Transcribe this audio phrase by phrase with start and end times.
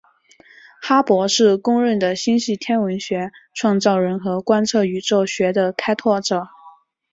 [0.81, 6.47] 哈勃是公认的星系天文学创始人和观测宇宙学的开拓者。